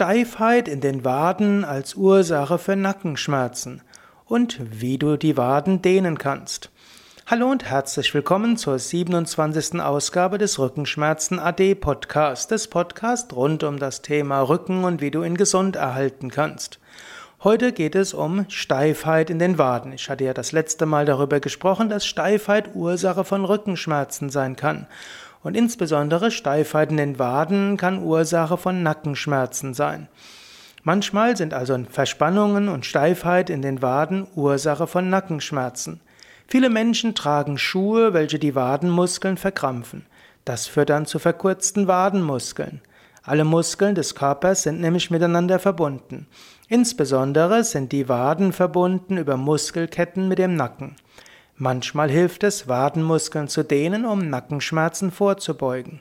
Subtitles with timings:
[0.00, 3.82] Steifheit in den Waden als Ursache für Nackenschmerzen
[4.26, 6.70] und wie du die Waden dehnen kannst.
[7.26, 9.80] Hallo und herzlich willkommen zur 27.
[9.80, 15.24] Ausgabe des Rückenschmerzen AD Podcast, des Podcast rund um das Thema Rücken und wie du
[15.24, 16.78] ihn gesund erhalten kannst.
[17.42, 19.92] Heute geht es um Steifheit in den Waden.
[19.92, 24.86] Ich hatte ja das letzte Mal darüber gesprochen, dass Steifheit Ursache von Rückenschmerzen sein kann.
[25.42, 30.08] Und insbesondere Steifheit in den Waden kann Ursache von Nackenschmerzen sein.
[30.82, 36.00] Manchmal sind also Verspannungen und Steifheit in den Waden Ursache von Nackenschmerzen.
[36.46, 40.06] Viele Menschen tragen Schuhe, welche die Wadenmuskeln verkrampfen.
[40.44, 42.80] Das führt dann zu verkürzten Wadenmuskeln.
[43.22, 46.26] Alle Muskeln des Körpers sind nämlich miteinander verbunden.
[46.68, 50.96] Insbesondere sind die Waden verbunden über Muskelketten mit dem Nacken.
[51.60, 56.00] Manchmal hilft es, Wadenmuskeln zu dehnen, um Nackenschmerzen vorzubeugen.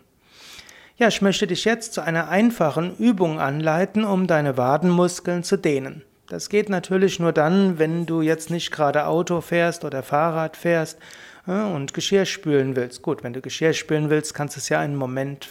[0.98, 6.04] Ja, ich möchte dich jetzt zu einer einfachen Übung anleiten, um deine Wadenmuskeln zu dehnen.
[6.28, 11.00] Das geht natürlich nur dann, wenn du jetzt nicht gerade Auto fährst oder Fahrrad fährst
[11.48, 13.02] und Geschirr spülen willst.
[13.02, 15.48] Gut, wenn du Geschirr spülen willst, kannst du es ja einen Moment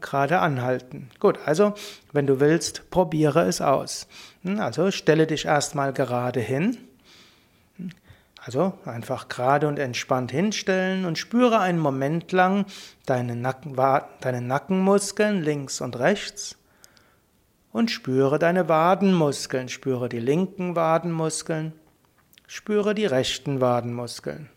[0.00, 1.08] gerade anhalten.
[1.20, 1.72] Gut, also
[2.12, 4.08] wenn du willst, probiere es aus.
[4.42, 6.76] Hm, also stelle dich erstmal gerade hin.
[8.44, 12.66] Also einfach gerade und entspannt hinstellen und spüre einen Moment lang
[13.06, 13.76] deine, Nacken,
[14.20, 16.56] deine Nackenmuskeln links und rechts
[17.70, 21.72] und spüre deine Wadenmuskeln, spüre die linken Wadenmuskeln,
[22.48, 24.50] spüre die rechten Wadenmuskeln.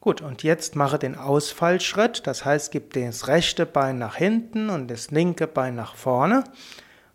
[0.00, 4.88] Gut, und jetzt mache den Ausfallschritt, das heißt, gib das rechte Bein nach hinten und
[4.88, 6.44] das linke Bein nach vorne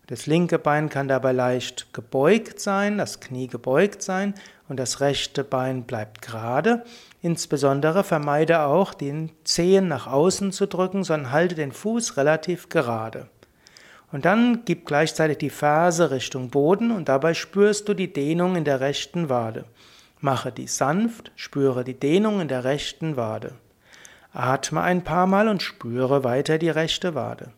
[0.08, 4.32] das linke Bein kann dabei leicht gebeugt sein, das Knie gebeugt sein
[4.66, 6.82] und das rechte Bein bleibt gerade.
[7.20, 13.28] Insbesondere vermeide auch, den Zehen nach außen zu drücken, sondern halte den Fuß relativ gerade.
[14.10, 18.64] Und dann gib gleichzeitig die Ferse Richtung Boden und dabei spürst du die Dehnung in
[18.64, 19.66] der rechten Wade.
[20.20, 23.56] Mache dies sanft, spüre die Dehnung in der rechten Wade.
[24.32, 27.52] Atme ein paar Mal und spüre weiter die rechte Wade.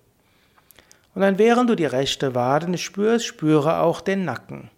[1.14, 4.70] Und dann während du die rechte Wade spürst, spüre auch den Nacken.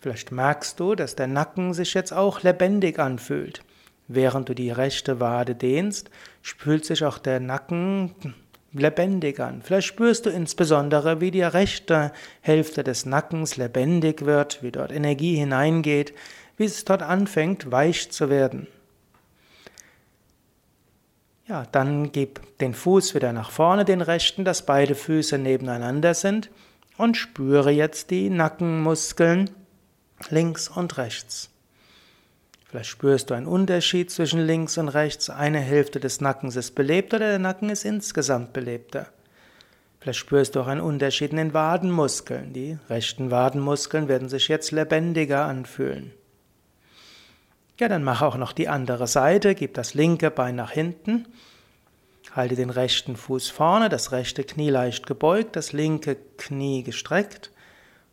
[0.00, 3.62] Vielleicht merkst du, dass der Nacken sich jetzt auch lebendig anfühlt.
[4.08, 6.10] Während du die rechte Wade dehnst,
[6.42, 8.14] fühlt sich auch der Nacken
[8.72, 9.62] lebendig an.
[9.62, 15.36] Vielleicht spürst du insbesondere, wie die rechte Hälfte des Nackens lebendig wird, wie dort Energie
[15.36, 16.14] hineingeht,
[16.56, 18.68] wie es dort anfängt, weich zu werden.
[21.48, 26.50] Ja, dann gib den Fuß wieder nach vorne, den rechten, dass beide Füße nebeneinander sind
[26.96, 29.50] und spüre jetzt die Nackenmuskeln
[30.28, 31.50] links und rechts.
[32.68, 35.30] Vielleicht spürst du einen Unterschied zwischen links und rechts.
[35.30, 39.06] Eine Hälfte des Nackens ist belebt oder der Nacken ist insgesamt belebter.
[40.00, 42.52] Vielleicht spürst du auch einen Unterschied in den Wadenmuskeln.
[42.54, 46.12] Die rechten Wadenmuskeln werden sich jetzt lebendiger anfühlen.
[47.78, 51.26] Ja, dann mach auch noch die andere Seite, gib das linke Bein nach hinten,
[52.32, 57.50] halte den rechten Fuß vorne, das rechte Knie leicht gebeugt, das linke Knie gestreckt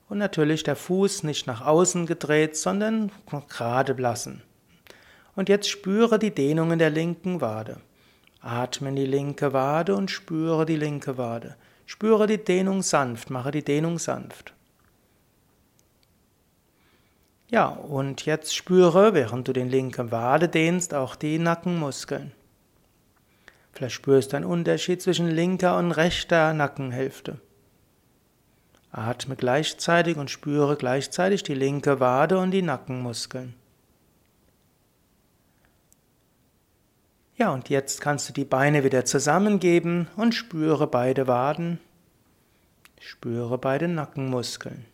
[0.10, 3.10] und natürlich der Fuß nicht nach außen gedreht, sondern
[3.48, 4.42] gerade lassen.
[5.36, 7.78] Und jetzt spüre die Dehnung in der linken Wade.
[8.42, 11.56] Atme in die linke Wade und spüre die linke Wade.
[11.86, 14.54] Spüre die Dehnung sanft, mache die Dehnung sanft.
[17.54, 22.32] Ja, und jetzt spüre, während du den linken Wade dehnst, auch die Nackenmuskeln.
[23.74, 27.40] Vielleicht spürst du einen Unterschied zwischen linker und rechter Nackenhälfte.
[28.92, 33.54] Atme gleichzeitig und spüre gleichzeitig die linke Wade und die Nackenmuskeln.
[37.38, 41.80] Ja, und jetzt kannst du die Beine wieder zusammengeben und spüre beide Waden,
[43.00, 44.88] spüre beide Nackenmuskeln.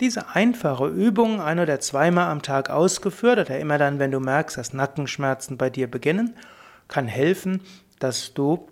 [0.00, 4.58] Diese einfache Übung ein oder zweimal am Tag ausgeführt oder immer dann, wenn du merkst,
[4.58, 6.34] dass Nackenschmerzen bei dir beginnen,
[6.88, 7.60] kann helfen,
[7.98, 8.66] dass du